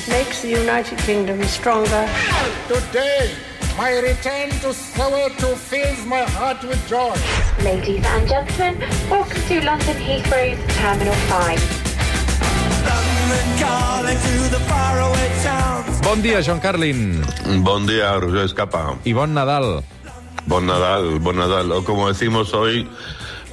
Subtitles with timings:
[0.00, 2.08] It makes the United Kingdom stronger.
[2.72, 3.36] Today,
[3.76, 7.12] my return to Soweto fills my heart with joy.
[7.60, 8.80] Ladies and gentlemen,
[9.12, 11.60] welcome to London Heathrow's Terminal 5.
[16.00, 17.20] Bon dia, Joan Carlin.
[17.60, 18.96] Bon día, Roger Escapa.
[19.04, 19.84] I bon Nadal.
[20.46, 21.72] Bon Nadal, bon Nadal.
[21.72, 22.88] O como decimos hoy,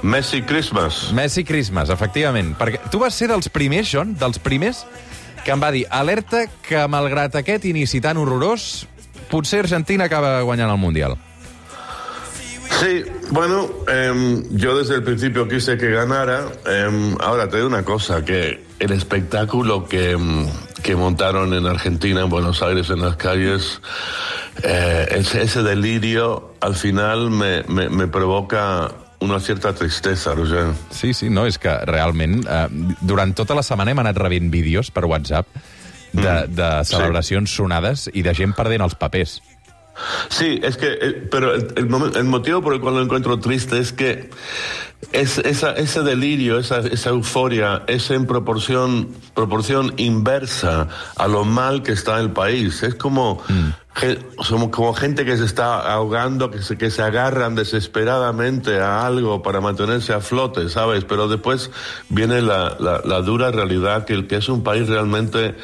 [0.00, 1.12] Messi Christmas.
[1.12, 2.56] Messi Christmas, efectivament.
[2.56, 4.86] Perquè tu vas ser dels primers, John, dels primers,
[5.44, 8.86] que em va dir alerta que, malgrat aquest inici tan horrorós,
[9.30, 11.16] potser Argentina acaba guanyant el Mundial.
[12.78, 16.46] Sí, bueno, em, yo desde el principio quise que ganara.
[16.64, 20.16] Em, ahora te digo una cosa, que el espectáculo que,
[20.82, 23.80] que montaron en Argentina, en Buenos Aires, en las calles,
[24.62, 30.68] eh, ese, ese delirio al final me, me, me provoca una cierta tristesa, Roger.
[30.90, 32.66] Sí, sí, no, és que realment eh,
[33.00, 35.46] durant tota la setmana hem anat rebent vídeos per WhatsApp
[36.12, 39.40] de, Mm, de celebracions sonades i de gent perdent els papers.
[40.30, 43.40] Sí, es que, eh, pero el, el momen- el motivo por el cual lo encuentro
[43.40, 44.30] triste es que
[45.12, 51.82] es, esa, ese delirio, esa, esa euforia, es en proporción, proporción inversa a lo mal
[51.82, 52.82] que está el país.
[52.84, 53.74] Es como, ge-
[54.42, 59.42] somos como gente que se está ahogando, que se, que se agarran desesperadamente a algo
[59.42, 61.04] para mantenerse a flote, ¿sabes?
[61.04, 61.70] Pero después
[62.08, 65.56] viene la, la, la dura realidad que, que es un país realmente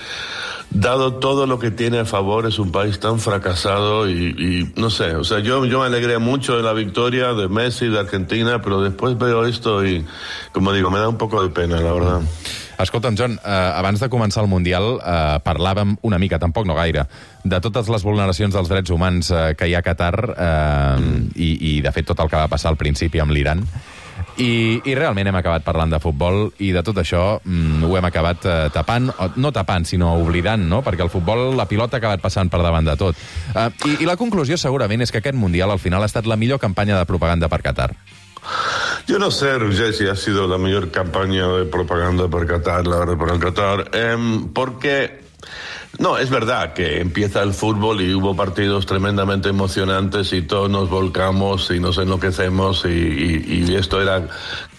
[0.70, 4.90] dado todo lo que tiene a favor, es un país tan fracasado y, y no
[4.90, 8.60] sé, o sea, yo, yo me alegré mucho de la victoria de Messi, de Argentina,
[8.62, 10.04] pero después veo esto y,
[10.52, 12.20] como digo, me da un poco de pena, la verdad.
[12.78, 17.06] Escolta'm, John, eh, abans de començar el Mundial eh, parlàvem una mica, tampoc no gaire,
[17.44, 21.04] de totes les vulneracions dels drets humans eh, que hi ha a Qatar eh,
[21.36, 23.62] i, i, de fet, tot el que va passar al principi amb l'Iran.
[24.42, 28.08] I, I realment hem acabat parlant de futbol i de tot això mm, ho hem
[28.08, 30.82] acabat eh, tapant, o, no tapant, sinó oblidant, no?
[30.86, 33.18] Perquè el futbol, la pilota ha acabat passant per davant de tot.
[33.54, 36.38] Eh, i, I la conclusió segurament és que aquest Mundial al final ha estat la
[36.40, 37.92] millor campanya de propaganda per Qatar.
[39.06, 42.98] Yo no sé, Roger, si ha sido la mayor campaña de propaganda por Qatar, la
[43.04, 45.24] verdad, el Qatar, em, porque
[45.98, 50.90] no, es verdad que empieza el fútbol y hubo partidos tremendamente emocionantes y todos nos
[50.90, 54.26] volcamos y nos enloquecemos y, y- esto era,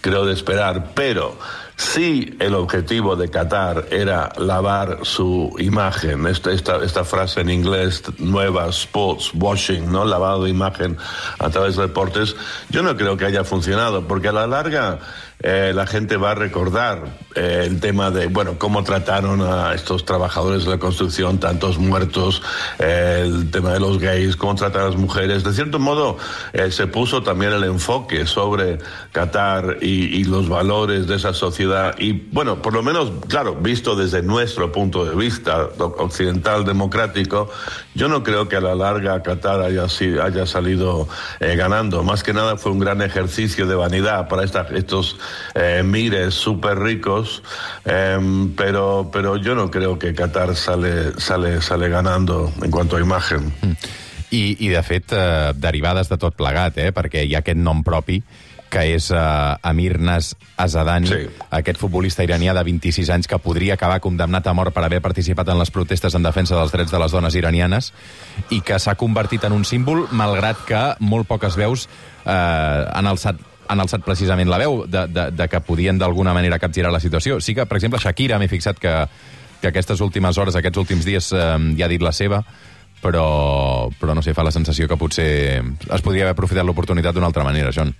[0.00, 1.36] creo, de esperar, pero
[1.76, 8.02] si el objetivo de Qatar era lavar su imagen, esta, esta, esta frase en inglés
[8.18, 10.04] nueva, sports washing, ¿no?
[10.06, 10.96] Lavado de imagen
[11.38, 12.34] a través de deportes,
[12.70, 14.98] yo no creo que haya funcionado, porque a la larga
[15.38, 17.04] eh, la gente va a recordar
[17.34, 22.42] eh, el tema de, bueno, cómo trataron a estos trabajadores de la construcción, tantos muertos,
[22.78, 25.44] eh, el tema de los gays, cómo tratan a las mujeres.
[25.44, 26.16] De cierto modo,
[26.70, 28.78] se puso también el enfoque sobre
[29.12, 31.94] Qatar y, los valores de esa sociedad.
[31.98, 37.50] Y bueno, por lo menos, claro, visto desde nuestro punto de vista occidental democrático,
[37.94, 41.06] yo no creo que a la larga Qatar haya, salido
[41.40, 42.02] ganando.
[42.02, 45.16] Más que nada fue un gran ejercicio de vanidad para estos
[45.54, 47.42] eh, mires súper ricos,
[47.84, 53.00] em, pero, pero yo no creo que Qatar sale, sale, sale ganando en cuanto a
[53.00, 53.52] imagen.
[54.30, 57.84] I, i de fet, eh, derivades de tot plegat, eh, perquè hi ha aquest nom
[57.86, 58.22] propi
[58.68, 59.16] que és eh,
[59.62, 61.20] Amir Nas Azadani, Sí.
[61.54, 65.48] aquest futbolista iranià de 26 anys que podria acabar condemnat a mort per haver participat
[65.48, 67.92] en les protestes en defensa dels drets de les dones iranianes
[68.50, 71.86] i que s'ha convertit en un símbol, malgrat que molt poques veus
[72.26, 72.30] eh,
[72.92, 73.38] han alçat
[73.68, 77.40] han alçat precisament la veu de, de, de que podien d'alguna manera capgirar la situació.
[77.40, 78.94] Sí que, per exemple, Shakira, m'he fixat que,
[79.60, 82.42] que aquestes últimes hores, aquests últims dies, eh, ja ha dit la seva,
[83.02, 85.28] però, però no sé, fa la sensació que potser
[85.60, 87.92] es podria haver aprofitat l'oportunitat d'una altra manera, John.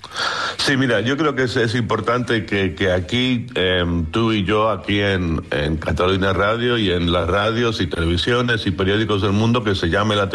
[0.59, 4.71] Sí, mira, yo creo que es, es importante que, que aquí, em, tú y yo,
[4.71, 9.63] aquí en, en Cataluña Radio y en las radios y televisiones y periódicos del mundo,
[9.63, 10.29] que se llame la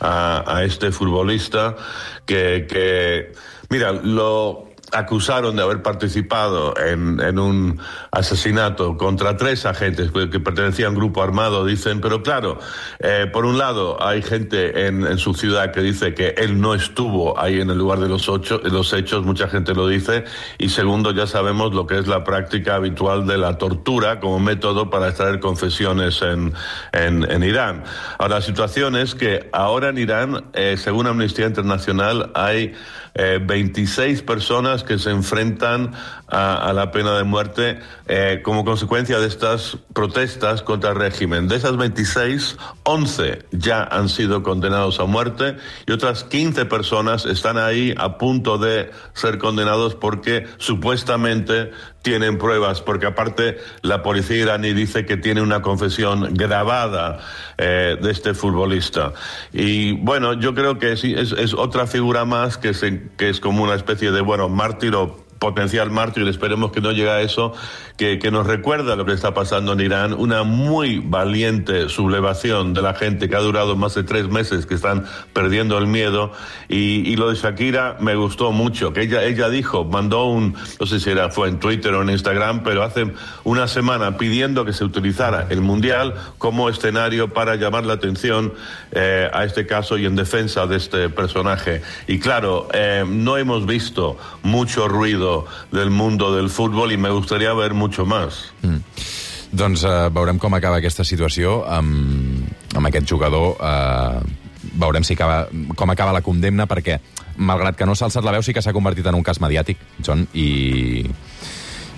[0.00, 1.76] a, a este futbolista
[2.26, 3.32] que, que,
[3.70, 7.78] mira, lo acusaron de haber participado en, un
[8.10, 12.58] asesinato contra tres agentes que, pertenecían a un grupo armado, dicen, pero claro,
[12.98, 17.38] eh, por un lado hay gente en, su ciudad que dice que él no estuvo
[17.38, 20.24] ahí en el lugar de los, ocho, los hechos, mucha gente lo dice,
[20.58, 24.90] y segundo, ya sabemos lo que es la práctica habitual de la tortura como método
[24.90, 26.52] para extraer confesiones en,
[26.92, 27.84] en, en Irán.
[28.18, 32.74] Ahora, la situación es que ahora en Irán, eh, según Amnistía Internacional, hay
[33.14, 35.92] eh, 26 personas que se enfrentan
[36.28, 41.48] a, la pena de muerte eh, como consecuencia de estas protestas contra el régimen.
[41.48, 45.56] De esas 26, 11 ya han sido condenados a muerte
[45.86, 51.72] y otras 15 personas están ahí a punto de ser condenados porque supuestamente
[52.02, 57.18] tienen pruebas, porque aparte la policía iraní dice que tiene una confesión grabada
[57.58, 59.12] eh, de este futbolista.
[59.52, 63.74] Y bueno, yo creo que es otra figura más que, se, que es como una
[63.74, 64.94] especie de, bueno, mártir
[65.40, 67.54] potencial mártir, esperemos que no llegue a eso,
[67.96, 72.82] que, que, nos recuerda lo que está pasando en Irán, una muy valiente sublevación de
[72.82, 76.30] la gente que ha durado más de tres meses, que están perdiendo el miedo,
[76.68, 80.86] y, y lo de Shakira me gustó mucho, que ella, ella dijo, mandó un, no
[80.86, 83.10] sé si era, fue en Twitter o en Instagram, pero hace
[83.44, 88.52] una semana pidiendo que se utilizara el Mundial como escenario para llamar la atención
[88.92, 91.80] eh, a este caso y en defensa de este personaje.
[92.06, 95.29] Y claro, eh, no hemos visto mucho ruido
[95.72, 98.52] del mundo del futbol i me gustaría ver mucho más.
[98.62, 98.82] Mm.
[99.50, 102.46] Doncs uh, veurem com acaba aquesta situació amb,
[102.76, 103.56] amb aquest jugador.
[103.58, 104.22] Uh,
[104.78, 107.00] veurem si acaba, com acaba la condemna, perquè,
[107.40, 109.80] malgrat que no s'ha alçat la veu, sí que s'ha convertit en un cas mediàtic,
[109.98, 111.02] John, i,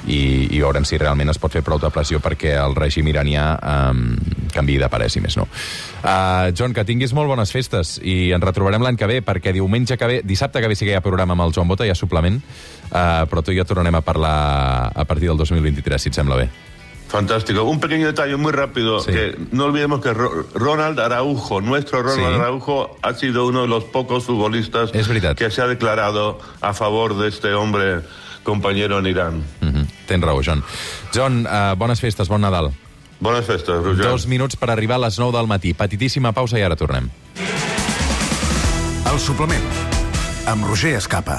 [0.06, 3.46] i, i veurem si realment es pot fer prou de pressió perquè el règim iranià
[3.58, 4.06] um,
[4.52, 5.48] canvi de parer, si més no.
[6.02, 9.98] Uh, John, que tinguis molt bones festes i ens retrobarem l'any que ve, perquè diumenge
[9.98, 11.94] que ve, dissabte que ve sí que hi ha programa amb el Joan Bota, hi
[11.94, 12.40] ha suplement,
[12.90, 16.38] uh, però tu i jo tornarem a parlar a partir del 2023, si et sembla
[16.44, 16.50] bé.
[17.12, 17.64] Fantástico.
[17.64, 19.12] Un pequeño detalle muy rápido, sí.
[19.12, 22.40] que no olvidemos que Ronald Araujo, nuestro Ronald sí.
[22.40, 27.28] Araujo, ha sido uno de los pocos futbolistas que se ha declarado a favor de
[27.28, 28.00] este hombre
[28.42, 29.44] compañero en Irán.
[29.60, 29.86] Mm -hmm.
[30.06, 30.64] Tens raó, John.
[31.14, 32.72] John, uh, bones festes, bon Nadal.
[33.22, 34.02] Bones festes, Roger.
[34.02, 35.70] Dos minuts per arribar a les 9 del matí.
[35.78, 37.06] Petitíssima pausa i ara tornem.
[39.12, 39.68] El suplement,
[40.50, 41.38] amb Roger Escapa.